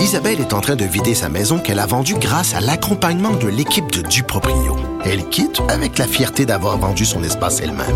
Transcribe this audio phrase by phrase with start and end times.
[0.00, 3.48] Isabelle est en train de vider sa maison qu'elle a vendue grâce à l'accompagnement de
[3.48, 4.76] l'équipe de Duproprio.
[5.04, 7.86] Elle quitte avec la fierté d'avoir vendu son espace elle-même.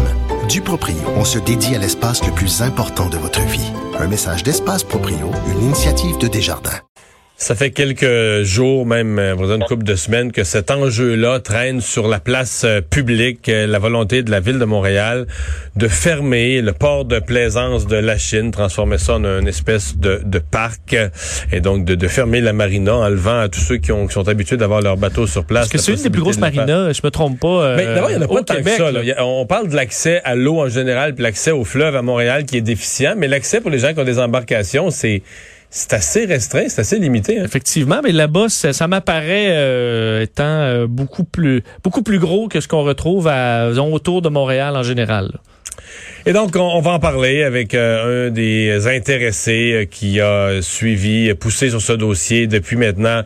[0.48, 3.72] Duproprio, on se dédie à l'espace le plus important de votre vie.
[3.98, 6.80] Un message d'Espace Proprio, une initiative de Desjardins.
[7.44, 12.08] Ça fait quelques jours, même euh, une couple de semaines, que cet enjeu-là traîne sur
[12.08, 15.26] la place euh, publique, euh, la volonté de la ville de Montréal
[15.76, 20.22] de fermer le port de plaisance de la Chine, transformer ça en une espèce de,
[20.24, 20.96] de parc,
[21.52, 24.26] et donc de, de, fermer la marina, enlevant à tous ceux qui, ont, qui sont
[24.26, 25.68] habitués d'avoir leur bateau sur place.
[25.68, 27.76] Parce que c'est une des plus grosses marinas, je me trompe pas.
[27.76, 28.90] Mais d'abord, il n'y en a pas tant que ça.
[28.90, 29.02] Là.
[29.22, 32.56] On parle de l'accès à l'eau en général, puis l'accès au fleuve à Montréal qui
[32.56, 35.20] est déficient, mais l'accès pour les gens qui ont des embarcations, c'est
[35.76, 37.40] c'est assez restreint, c'est assez limité.
[37.40, 37.44] Hein.
[37.44, 42.68] Effectivement, mais là-bas, ça, m'apparaît euh, étant euh, beaucoup plus beaucoup plus gros que ce
[42.68, 45.32] qu'on retrouve à, autour de Montréal en général.
[46.26, 51.70] Et donc, on, va en parler avec euh, un des intéressés qui a suivi, poussé
[51.70, 53.22] sur ce dossier depuis maintenant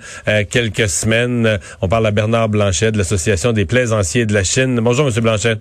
[0.51, 1.59] quelques semaines.
[1.83, 4.80] On parle à Bernard Blanchet de l'Association des plaisanciers de la Chine.
[4.80, 5.58] Bonjour, Monsieur Blanchet.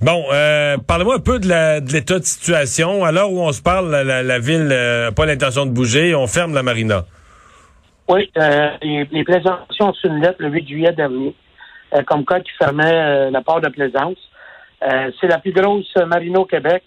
[0.00, 1.48] Bon, euh, parlez-moi un peu de
[1.92, 3.04] l'état de, situation.
[3.04, 6.14] À l'heure où on se parle, la, ville n'a pas l'intention de bouger.
[6.14, 7.04] On ferme la marina.
[8.08, 11.34] Oui, euh, les, les, plaisantions ont une lettre le 8 juillet dernier,
[11.94, 14.18] euh, comme quoi qui fermait la part de plaisance.
[14.80, 16.82] c'est la plus grosse marina au Québec.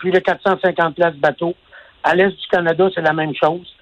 [0.00, 1.54] plus de 450 places bateaux.
[2.02, 3.72] À l'est du Canada, c'est la même chose.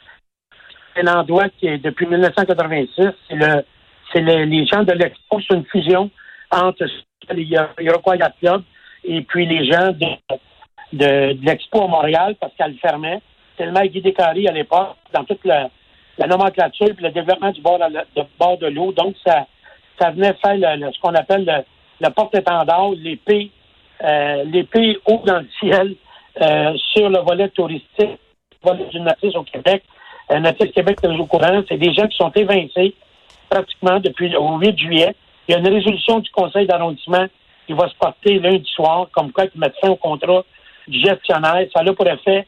[0.94, 3.06] C'est l'endroit qui est depuis 1986.
[3.28, 3.64] C'est le,
[4.12, 6.10] c'est les gens de l'expo, c'est une fusion
[6.50, 6.86] entre
[7.80, 8.62] Iroquois Yacht Club
[9.04, 9.92] et puis les gens
[10.92, 13.20] de, l'Expo à Montréal parce qu'elle fermait.
[13.56, 15.68] Tellement Guy Descaries à l'époque, dans toute la,
[16.26, 18.92] nomenclature et le développement du bord de, l'eau.
[18.92, 19.46] Donc, ça,
[20.00, 20.56] ça venait faire
[20.92, 21.64] ce qu'on appelle
[22.00, 23.50] le, porte-étendard, l'épée,
[24.02, 24.44] euh,
[25.06, 25.94] haut dans le ciel
[26.40, 28.16] euh, sur le volet touristique, le
[28.62, 29.82] volet du Natis au Québec.
[30.30, 32.94] Euh, Natis Québec, c'est au courant, c'est des gens qui sont évincés
[33.50, 35.14] pratiquement depuis le 8 juillet.
[35.48, 37.26] Il y a une résolution du conseil d'arrondissement
[37.66, 40.44] qui va se porter lundi soir, comme quoi ils mettent fin au contrat
[40.88, 41.66] du gestionnaire.
[41.74, 42.46] Ça a pour effet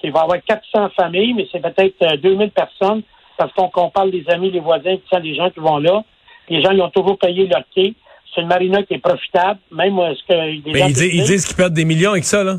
[0.00, 3.02] qu'il va y avoir 400 familles, mais c'est peut-être 2000 euh, personnes,
[3.36, 6.02] parce qu'on parle des amis, les voisins, tout ça, les gens qui vont là.
[6.48, 7.94] Les gens, ils ont toujours payé leur quai.
[8.34, 10.70] C'est une marina qui est profitable, même euh, ce que...
[10.70, 12.56] Mais ils, disent qu'ils perdent des millions avec ça, là?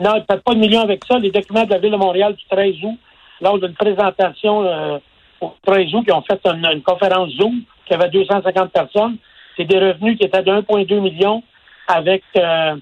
[0.00, 1.18] Non, ils ne perdent pas de millions avec ça.
[1.18, 2.98] Les documents de la Ville de Montréal du 13 août,
[3.40, 4.98] lors d'une présentation euh,
[5.40, 9.16] au 13 août, qui ont fait une conférence Zoom, qui avait 250 personnes.
[9.56, 11.42] C'est des revenus qui étaient de 1,2 million
[11.88, 12.76] avec euh,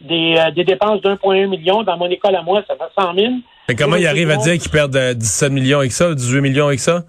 [0.00, 1.82] des, euh, des, dépenses de 1,1 million.
[1.82, 3.32] Dans mon école à moi, ça fait 100 000.
[3.68, 6.66] Mais comment ils arrivent à dire qu'ils perdent 17 euh, millions avec ça, 18 millions
[6.66, 7.02] avec ça?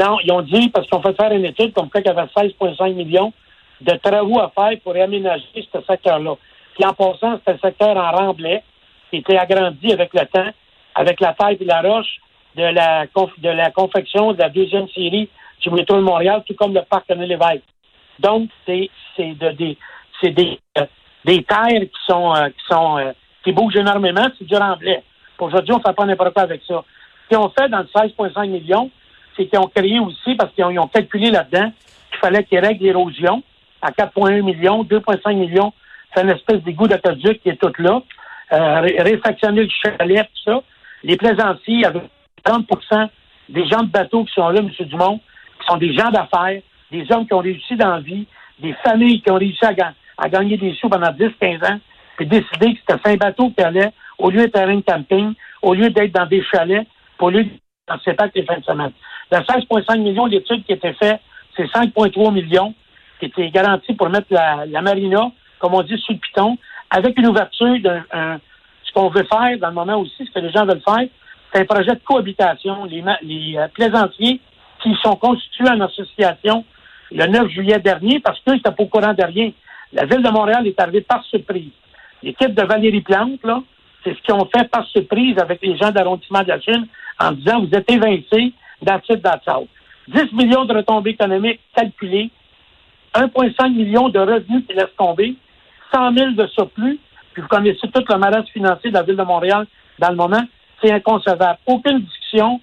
[0.00, 2.28] Non, ils ont dit, parce qu'on fait faire une étude comme quoi qu'il y avait
[2.34, 3.32] 16,5 millions
[3.80, 6.34] de travaux à faire pour réaménager ce secteur-là.
[6.74, 8.62] Puis en passant, c'était un secteur en remblai
[9.10, 10.50] qui était agrandi avec le temps,
[10.94, 12.20] avec la taille et la roche
[12.56, 15.28] de la, de la confection de la deuxième série
[15.60, 17.64] du métro de Montréal, tout comme le parc René Lévesque.
[18.18, 19.78] Donc, c'est de, des
[20.20, 20.86] c'est des, euh,
[21.24, 23.12] des terres qui sont euh, qui sont euh,
[23.42, 25.02] qui bougent énormément, c'est du remblai.
[25.38, 26.84] Aujourd'hui, on ne fait pas n'importe quoi avec ça.
[27.22, 28.90] Ce qu'ils ont fait dans le 16,5 millions,
[29.36, 31.72] c'est qu'ils ont créé aussi, parce qu'ils ont, calculé là-dedans
[32.10, 33.42] qu'il fallait qu'ils règlent l'érosion
[33.80, 35.72] à 4,1 millions, 2,5 millions,
[36.14, 38.02] c'est une espèce d'égout d'aqueduc qui est tout là.
[38.52, 40.62] Euh, réfactionner le chalet, tout ça.
[41.04, 42.02] Les plaisanciers, avec
[42.44, 43.08] 30%
[43.48, 44.70] des gens de bateau qui sont là, M.
[44.86, 45.20] Dumont,
[45.70, 46.60] sont des gens d'affaires,
[46.90, 48.26] des hommes qui ont réussi dans la vie,
[48.58, 51.80] des familles qui ont réussi à, gagner des sous pendant 10-15 ans,
[52.16, 55.74] puis décider que c'était un bateau qui allait, au lieu d'être un de camping, au
[55.74, 56.86] lieu d'être dans des chalets,
[57.18, 58.92] au lieu d'être dans ces packs les fins de semaine.
[59.30, 61.20] Le 16,5 millions d'études qui étaient faites,
[61.56, 62.74] c'est 5,3 millions
[63.18, 66.58] qui étaient garantis pour mettre la, marina, comme on dit, sous le piton,
[66.90, 68.40] avec une ouverture d'un
[68.90, 71.06] ce qu'on veut faire dans le moment aussi, ce que les gens veulent faire,
[71.52, 72.84] c'est un projet de cohabitation.
[72.84, 74.40] Les, les euh, plaisanciers
[74.82, 76.64] qui sont constitués en association
[77.12, 79.50] le 9 juillet dernier parce qu'ils n'étaient pas au courant de rien.
[79.92, 81.72] La Ville de Montréal est arrivée par surprise.
[82.22, 83.62] L'équipe de Valérie Plante, là,
[84.04, 86.86] c'est ce qu'ils ont fait par surprise avec les gens d'arrondissement de la Chine
[87.18, 88.52] en disant vous êtes évincés
[88.82, 89.14] dans ce
[90.08, 92.30] 10 millions de retombées économiques calculées,
[93.14, 95.34] 1,5 million de revenus qui laissent tomber,
[95.92, 96.98] 100 000 de surplus,
[97.32, 99.66] puis vous connaissez tout le marais financier de la Ville de Montréal
[99.98, 100.42] dans le moment,
[100.82, 101.58] c'est inconcevable.
[101.66, 102.60] Aucune discussion,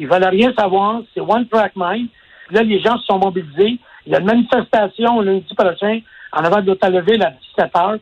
[0.00, 1.02] ils veulent rien savoir.
[1.14, 2.08] C'est One Track Mind.
[2.50, 3.78] là, les gens se sont mobilisés.
[4.06, 6.00] Il y a une manifestation lundi prochain
[6.32, 7.98] en avant de l'hôtel Ville à 17 heures.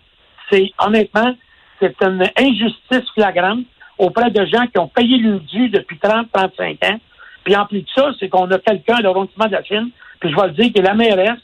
[0.51, 1.35] C'est, honnêtement,
[1.81, 3.65] c'est une injustice flagrante
[3.99, 7.01] auprès de gens qui ont payé le dû depuis 30, 35 ans.
[7.43, 9.91] Puis en plus de ça, c'est qu'on a quelqu'un, l'arrondissement de la Chine,
[10.21, 11.41] puis je vais le dire, qui est la mairesse,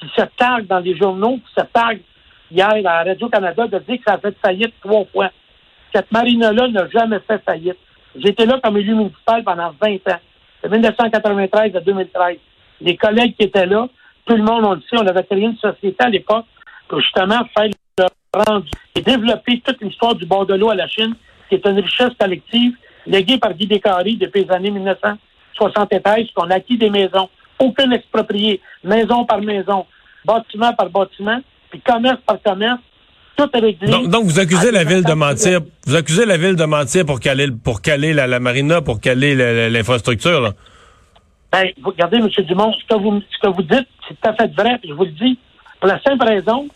[0.00, 2.00] qui se targue dans les journaux, qui se targue
[2.50, 5.30] hier à Radio-Canada de dire que ça a fait faillite trois fois.
[5.94, 7.76] Cette marine-là n'a jamais fait faillite.
[8.16, 10.20] J'étais là comme élu municipal pendant 20 ans,
[10.64, 12.36] de 1993 à 2013.
[12.80, 13.88] Les collègues qui étaient là,
[14.26, 16.46] tout le monde, on le sait, on avait créé une société à l'époque
[16.88, 20.88] pour justement faire le rendu et développer toute l'histoire du bord de l'eau à la
[20.88, 21.14] Chine,
[21.48, 22.74] qui est une richesse collective
[23.06, 27.28] léguée par Guy Descaries depuis les années 1973, qu'on a acquis des maisons,
[27.58, 29.86] aucune exproprié, maison par maison,
[30.24, 31.40] bâtiment par bâtiment,
[31.70, 32.80] puis commerce par commerce,
[33.48, 34.06] tout.
[34.08, 35.60] Donc, vous accusez la ville de mentir.
[35.86, 39.34] Vous accusez la ville de mentir pour caler, pour caler la, marina, pour caler
[39.70, 40.52] l'infrastructure.
[41.52, 42.28] Ben, vous regardez, M.
[42.46, 45.04] Dumont, ce que vous, ce que vous dites, c'est tout à fait vrai, je vous
[45.04, 45.38] le dis.
[45.80, 46.68] Pour la simple raison,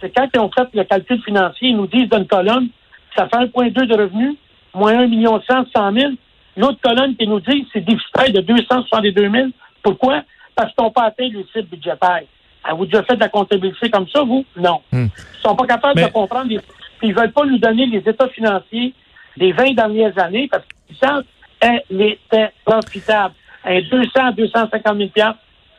[0.00, 2.68] c'est quand ils ont fait le calcul financier, ils nous disent d'une colonne,
[3.16, 4.36] ça fait 1,2 de revenus,
[4.74, 6.12] moins 1 million 100, 100 000.
[6.56, 9.48] L'autre colonne qui nous dit, c'est déficit de 262 000.
[9.82, 10.22] Pourquoi?
[10.54, 12.22] Parce qu'ils n'ont pas atteint le cible budgétaire.
[12.64, 14.44] Avez-vous déjà fait de la comptabilité comme ça, vous?
[14.56, 14.80] Non.
[14.92, 15.06] Hmm.
[15.06, 16.50] Ils sont pas capables de comprendre.
[16.50, 16.60] Les...
[17.02, 18.94] Ils veulent pas nous donner les états financiers
[19.36, 21.24] des 20 dernières années parce que
[21.60, 23.34] elle était profitable.
[23.64, 25.10] Un 200 250 000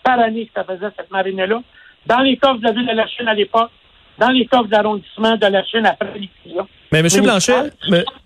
[0.03, 1.61] par année que ça faisait cette marine-là.
[2.05, 3.71] Dans les coffres de la ville de la Chine à l'époque,
[4.17, 6.29] dans les coffres d'arrondissement de la Chine après.
[6.91, 7.07] Mais M.
[7.23, 7.53] Blanchet,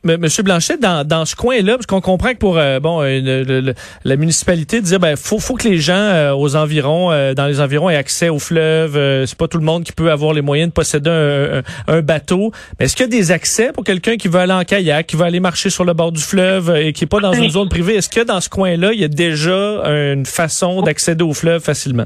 [0.03, 3.73] Monsieur Blanchet, dans, dans ce coin-là, parce qu'on comprend que pour euh, bon euh,
[4.03, 7.91] la municipalité dire ben faut faut que les gens euh, aux environs, dans les environs
[7.91, 8.93] aient accès au fleuve.
[9.27, 11.61] c'est pas tout le monde qui peut avoir les moyens de posséder un,
[11.93, 12.51] un, bateau.
[12.79, 15.15] Mais est-ce qu'il y a des accès pour quelqu'un qui veut aller en kayak, qui
[15.15, 17.69] veut aller marcher sur le bord du fleuve et qui est pas dans une zone
[17.69, 17.95] privée?
[17.95, 22.05] Est-ce que dans ce coin-là, il y a déjà une façon d'accéder au fleuve facilement?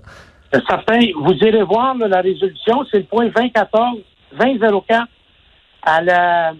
[0.52, 1.00] Certain.
[1.22, 4.00] Vous irez voir la résolution, c'est le point 2014
[4.40, 5.08] 2004
[5.84, 6.54] à la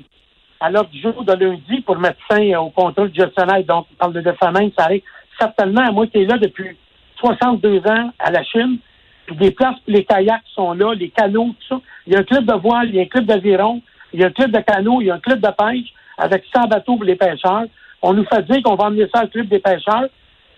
[0.62, 3.64] à l'ordre du jour de lundi pour mettre fin au contrôle gestionnaire.
[3.64, 5.04] Donc, on parle de défamation, ça arrive
[5.40, 6.76] certainement moi qui là depuis
[7.18, 8.78] 62 ans à la Chine.
[9.26, 11.82] Puis des places les kayaks sont là, les canots, tout ça.
[12.08, 13.82] Il y a un club de voile, il y a un club d'aviron,
[14.12, 16.44] il y a un club de canot, il y a un club de pêche avec
[16.54, 17.66] 100 bateaux pour les pêcheurs.
[18.02, 20.08] On nous fait dire qu'on va emmener ça au club des pêcheurs.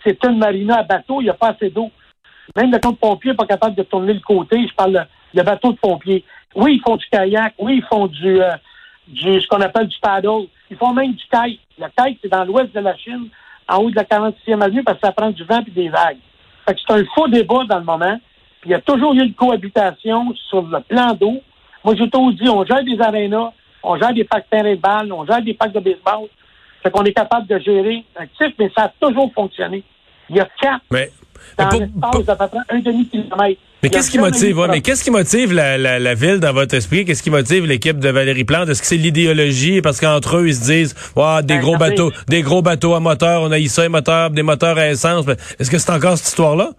[0.04, 1.92] C'est une marina à bateau, il n'y a pas assez d'eau.
[2.56, 4.58] Même le camp de pompiers n'est pas capable de tourner le côté.
[4.68, 6.24] Je parle de, bateau de pompiers.
[6.56, 7.54] Oui, ils font du kayak.
[7.58, 8.52] Oui, ils font du, euh,
[9.08, 10.48] du ce qu'on appelle du paddle.
[10.70, 11.60] Ils font même du kite.
[11.78, 13.28] Le kite, c'est dans l'ouest de la Chine,
[13.68, 16.18] en haut de la 46e avenue, parce que ça prend du vent et des vagues.
[16.68, 18.20] Fait que c'est un faux débat dans le moment.
[18.66, 21.42] Il y a toujours eu une cohabitation sur le plan d'eau.
[21.84, 23.52] Moi, j'ai toujours dit, on gère des arénas,
[23.82, 26.28] on gère des packs de terrain de balle, on gère des packs de baseball.
[26.84, 29.84] Fait qu'on est capable de gérer un type, mais ça a toujours fonctionné.
[30.30, 30.84] Il y a quatre
[33.90, 37.06] qu'est-ce qui motive, mais qu'est-ce qui motive la, la, ville dans votre esprit?
[37.06, 38.70] Qu'est-ce qui motive l'équipe de Valérie Plante?
[38.70, 39.82] Est-ce que c'est l'idéologie?
[39.82, 43.00] Parce qu'entre eux, ils se disent, wow, des ben, gros bateaux, des gros bateaux à
[43.00, 45.28] moteur, on a ça, moteur, des moteurs à essence.
[45.60, 46.70] Est-ce que c'est encore cette histoire-là?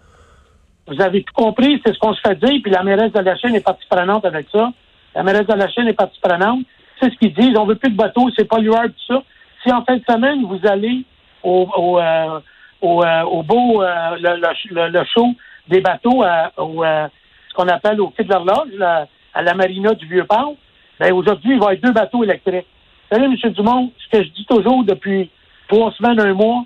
[0.87, 3.37] Vous avez tout compris, c'est ce qu'on se fait dire, puis la mairesse de la
[3.37, 4.71] Chine est partie prenante avec ça.
[5.15, 6.65] La mairesse de la Chine est partie prenante.
[6.99, 9.23] C'est ce qu'ils disent, on veut plus de bateaux, c'est pas l'UR, tout ça.
[9.63, 11.05] Si en fin de semaine, vous allez
[11.43, 12.39] au, euh,
[12.83, 15.27] au, beau euh, le, show
[15.67, 17.07] des bateaux à, au, euh,
[17.49, 20.55] ce qu'on appelle au quai de l'horloge, à la marina du Vieux-Port,
[20.99, 22.67] ben aujourd'hui, il va y avoir deux bateaux électriques.
[23.09, 23.51] Vous savez, M.
[23.53, 25.29] Dumont, ce que je dis toujours depuis
[25.67, 26.65] trois semaines, un mois,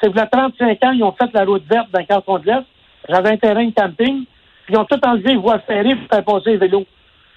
[0.00, 2.46] c'est que a 35 ans, ils ont fait la route verte dans le canton de
[2.46, 2.64] l'Est.
[3.08, 4.24] J'avais un terrain de camping,
[4.64, 6.86] puis ils ont tout enlevé les voies ferrées pour faire passer les vélos.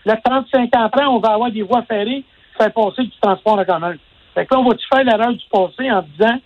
[0.05, 2.23] Là, 35 ans après, on va avoir des voies ferrées
[2.53, 3.95] pour faire passer du transport en commun.
[4.33, 6.39] Fait que là, on va-tu faire l'erreur du passé en disant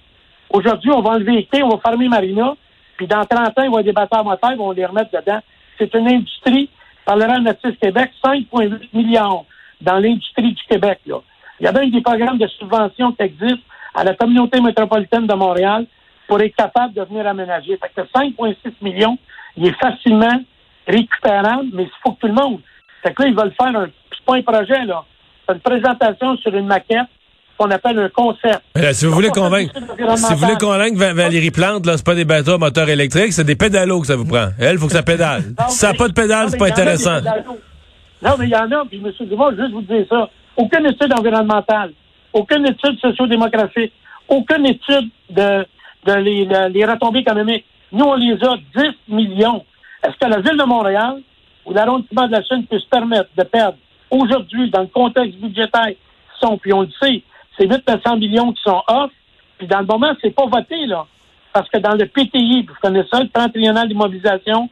[0.49, 2.55] Aujourd'hui, on va enlever les on va fermer Marina,
[2.97, 5.11] puis dans 30 ans, il va y avoir des bateaux moteurs, on va les remettre
[5.11, 5.39] dedans.
[5.77, 6.69] C'est une industrie,
[7.05, 9.45] par le Natif Québec, 5,8 millions
[9.81, 10.99] dans l'industrie du Québec.
[11.05, 11.17] Là.
[11.59, 15.33] Il y a même des programmes de subvention qui existent à la communauté métropolitaine de
[15.33, 15.85] Montréal
[16.27, 17.77] pour être capable de venir aménager.
[17.77, 19.17] Fait que 5,6 millions,
[19.57, 20.41] il est facilement
[20.87, 22.61] récupérable, mais il faut que tout le monde.
[23.03, 25.03] Fait que là, ils veulent faire un, c'est pas un projet, là.
[25.45, 27.07] C'est une présentation sur une maquette
[27.57, 28.61] qu'on appelle un concept.
[28.93, 29.73] si vous voulez convaincre,
[30.15, 33.43] si vous voulez convaincre Valérie Plante, là, c'est pas des bateaux à moteur électrique, c'est
[33.43, 34.47] des pédalos que ça vous prend.
[34.59, 35.43] Elle, il faut que ça pédale.
[35.69, 37.21] si ça n'a pas de pédale, c'est pas intéressant.
[38.21, 39.27] Non, mais il y en a, puis M.
[39.27, 40.29] Dumont, juste vous dire ça.
[40.55, 41.91] Aucune étude environnementale,
[42.31, 43.91] aucune étude sociodémographique,
[44.27, 45.65] aucune étude de,
[46.05, 47.65] de les, les retombées économiques.
[47.91, 49.63] Nous, on les a 10 millions.
[50.03, 51.21] Est-ce que la ville de Montréal
[51.65, 53.77] ou l'arrondissement de la Chine peut se permettre de perdre
[54.13, 55.93] aujourd'hui, dans le contexte budgétaire,
[56.39, 57.23] sont, puis on le sait,
[57.57, 59.11] c'est 800 millions qui sont off.
[59.57, 61.05] Puis dans le moment, c'est pas voté, là.
[61.51, 64.69] Parce que dans le PTI, vous connaissez ça, le plan triennal d'immobilisation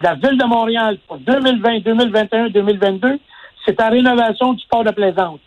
[0.00, 3.20] de la Ville de Montréal pour 2020, 2021, 2022,
[3.64, 5.38] c'est la rénovation du port de Plaisance.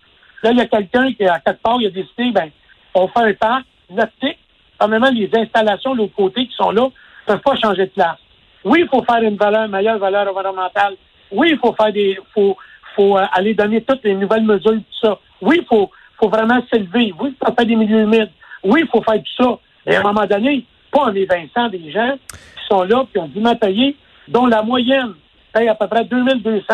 [0.43, 2.49] Là, il y a quelqu'un qui, à quelque part, il a décidé, ben,
[2.93, 4.39] on fait un parc nautique.
[4.77, 8.17] Premièrement, les installations de l'autre côté qui sont là ne peuvent pas changer de place.
[8.63, 10.95] Oui, il faut faire une valeur, meilleure valeur environnementale.
[11.31, 12.57] Oui, il faut faire des, faut,
[12.95, 15.19] faut euh, aller donner toutes les nouvelles mesures, tout ça.
[15.41, 17.13] Oui, il faut, faut vraiment s'élever.
[17.19, 18.31] Oui, ça fait des milieux humides.
[18.63, 19.59] Oui, il faut faire tout ça.
[19.85, 23.27] Mais à un moment donné, pas en évinçant des gens qui sont là, qui ont
[23.27, 23.93] du matériel,
[24.27, 25.13] dont la moyenne
[25.53, 26.65] paye à peu près 2200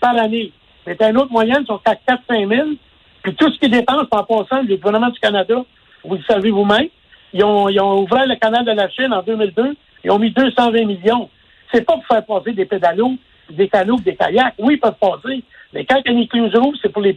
[0.00, 0.52] par année.
[0.86, 2.68] Mais un autre moyenne sont à 4-5 000.
[3.22, 5.64] Puis tout ce qu'ils dépensent en passant, le gouvernement du Canada,
[6.04, 6.88] vous le savez vous-même,
[7.32, 10.84] ils ont, ils ouvert le canal de la Chine en 2002, ils ont mis 220
[10.84, 11.28] millions.
[11.72, 13.16] C'est pas pour faire passer des pédalos,
[13.50, 14.54] des canots, des kayaks.
[14.58, 15.42] Oui, ils peuvent passer.
[15.72, 17.12] Mais quand une écluse rouvre, c'est pour les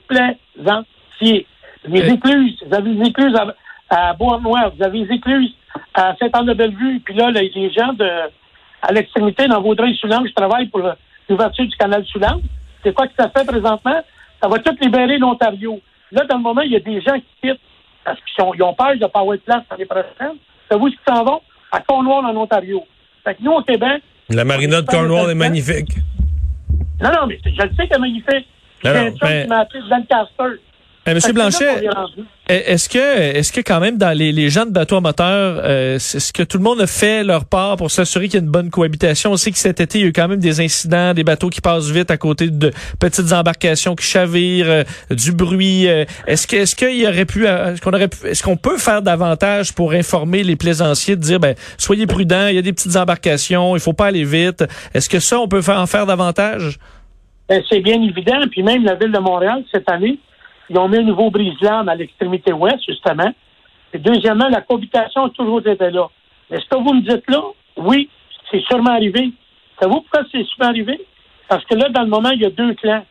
[1.21, 1.45] Les
[1.87, 2.13] Euh.
[2.13, 3.55] écluses, vous avez des écluses à,
[3.89, 5.53] à Bois-Noir, vous avez des écluses
[5.93, 8.07] à Saint-Anne-de-Bellevue, puis là, les, les gens de
[8.83, 10.81] à l'extrémité, dans Vaudreuil-Soulanges, je travaille pour
[11.29, 12.41] l'ouverture du canal Soulanges.
[12.83, 14.01] C'est quoi que ça fait présentement?
[14.41, 15.79] Ça va tout libérer l'Ontario.
[16.11, 17.59] Là, dans le moment, il y a des gens qui quittent
[18.03, 20.35] parce qu'ils ont, peur de ne pas avoir de place l'année prochaine.
[20.67, 21.41] Savez-vous ce qu'ils s'en vont?
[21.71, 22.83] À Cornwall, en Ontario.
[23.23, 25.91] Fait que nous, au Québec, La marina de Cornwall est magnifique.
[27.01, 28.47] non, non, mais je le sais qu'elle est magnifique.
[28.83, 30.59] Non, un mais- qui m'a appelé de Lancaster.
[31.07, 31.83] Eh, Monsieur Blanchet,
[32.47, 35.95] est-ce que, est-ce que quand même dans les, les gens de bateaux à moteur, euh,
[35.95, 38.51] est-ce que tout le monde a fait leur part pour s'assurer qu'il y a une
[38.51, 39.31] bonne cohabitation?
[39.31, 41.49] On sait que cet été, il y a eu quand même des incidents, des bateaux
[41.49, 45.87] qui passent vite à côté de petites embarcations qui chavirent, euh, du bruit.
[45.87, 48.57] euh, est-ce que, est-ce qu'il y aurait pu, euh, est-ce qu'on aurait pu, est-ce qu'on
[48.57, 52.61] peut faire davantage pour informer les plaisanciers de dire, ben, soyez prudents, il y a
[52.61, 54.63] des petites embarcations, il faut pas aller vite.
[54.93, 56.77] Est-ce que ça, on peut faire en faire davantage?
[57.49, 58.39] Ben, c'est bien évident.
[58.51, 60.19] Puis même la Ville de Montréal, cette année,
[60.71, 63.29] ils ont mis un nouveau brise-lames à l'extrémité ouest, justement.
[63.93, 66.07] Et deuxièmement, la cohabitation a toujours été là.
[66.49, 67.41] Mais ce que vous me dites là,
[67.75, 68.09] oui,
[68.49, 69.31] c'est sûrement arrivé.
[69.77, 71.05] Savez-vous pourquoi c'est sûrement arrivé?
[71.49, 73.03] Parce que là, dans le moment, il y a deux clans.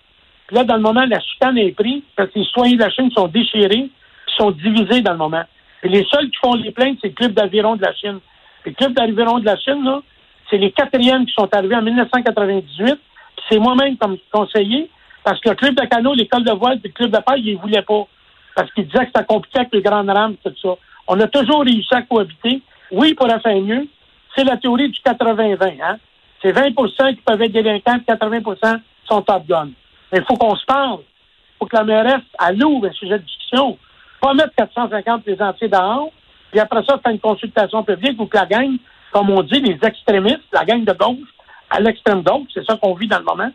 [0.46, 2.90] Puis là, dans le moment, la chicane est prise parce que les citoyens de la
[2.90, 3.90] Chine sont déchirés,
[4.38, 5.44] sont divisés dans le moment.
[5.82, 8.20] Et les seuls qui font les plaintes, c'est le Club d'aviron de la Chine.
[8.64, 10.00] Le Club d'aviron de la Chine, là,
[10.48, 12.86] c'est les quatrièmes qui sont arrivés en 1998.
[12.86, 14.88] Puis c'est moi-même comme conseiller,
[15.24, 17.60] parce que le club de canot, l'école de voile, le club de paille, ils ne
[17.60, 18.06] voulaient pas.
[18.54, 20.70] Parce qu'ils disaient que c'était compliqué avec les grandes rames, tout ça.
[21.06, 22.62] On a toujours réussi à cohabiter.
[22.90, 23.86] Oui, pour faire mieux.
[24.34, 25.82] C'est la théorie du 80-20.
[25.82, 25.98] Hein?
[26.42, 29.70] C'est 20 qui peuvent être délinquants, 80 sont top gun.
[30.12, 31.00] Mais il faut qu'on se parle.
[31.00, 33.76] Il faut que la mairesse, elle ouvre un sujet de discussion.
[34.20, 36.10] Pas mettre 450 plaisanciers dehors,
[36.50, 38.76] puis après ça, faire une consultation publique ou que la gang,
[39.12, 41.28] comme on dit, les extrémistes, la gang de gauche,
[41.70, 43.50] à l'extrême gauche, c'est ça qu'on vit dans le moment,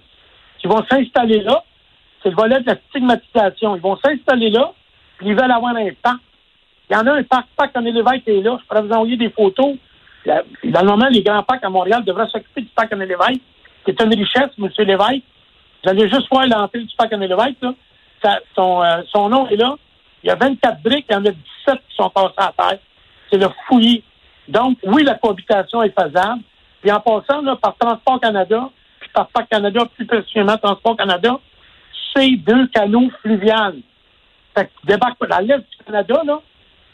[0.65, 1.63] qui vont s'installer là.
[2.23, 3.75] C'est le volet de la stigmatisation.
[3.75, 4.73] Ils vont s'installer là,
[5.17, 6.19] puis ils veulent avoir un parc.
[6.89, 8.57] Il y en a un parc, parc René Lévesque est là.
[8.59, 9.75] Je pourrais vous envoyer des photos.
[10.25, 13.41] Dans le moment, les grands parcs à Montréal devraient s'occuper du parc René Lévesque,
[13.83, 14.69] qui est une richesse, M.
[14.79, 15.23] Lévesque.
[15.83, 17.73] Vous allez juste voir l'entrée du parc René Lévesque, là.
[18.57, 19.75] Euh, son nom est là.
[20.23, 21.35] Il y a 24 briques, il y en a 17
[21.67, 22.79] qui sont passées à terre.
[23.29, 24.03] C'est le fouillis.
[24.47, 26.41] Donc, oui, la cohabitation est faisable.
[26.81, 28.71] Puis en passant, par Transport Canada,
[29.15, 31.39] par Parc Canada, plus précisément Transport Canada,
[32.13, 33.77] c'est deux canaux fluviales.
[34.55, 36.39] Fait que débarque à l'est du Canada, là,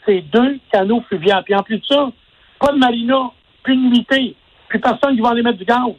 [0.06, 1.42] c'est deux canaux fluviales.
[1.44, 2.10] Puis en plus de ça,
[2.58, 3.30] pas de marina,
[3.62, 4.34] plus de
[4.68, 5.92] plus personne qui va aller mettre du gaz,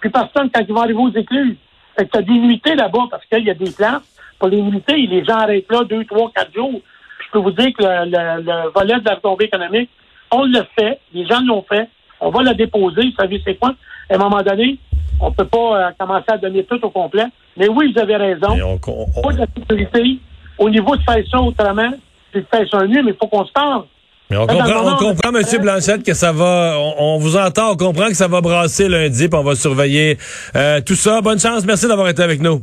[0.00, 1.56] plus personne quand ils vont arriver aux écluses.
[1.96, 4.02] Fait que t'as des nuitées là-bas parce qu'il y a des places
[4.38, 5.06] pour les nuitées.
[5.06, 6.80] Les gens arrêtent là deux, trois, quatre jours.
[7.24, 9.90] Je peux vous dire que le, le- le volet de la retombée économique,
[10.30, 11.88] on le fait, les gens l'ont fait,
[12.20, 13.74] on va le déposer, vous savez c'est quoi?
[14.10, 14.78] À un moment donné,
[15.20, 15.58] on peut pas
[15.88, 17.24] euh, commencer à donner tout au complet.
[17.56, 18.48] Mais oui, vous avez raison.
[18.50, 20.18] On- on- on- Pas de la sécurité
[20.58, 21.90] au niveau de faire ça autrement,
[22.32, 23.84] c'est de faire ça mieux, mais il faut qu'on se parle.
[24.30, 25.62] Mais on comprend, on comprend, M.
[25.62, 26.74] Blanchette, que ça va.
[26.78, 30.18] On, on vous entend, on comprend que ça va brasser lundi, puis on va surveiller
[30.56, 31.20] euh, tout ça.
[31.20, 32.62] Bonne chance, merci d'avoir été avec nous.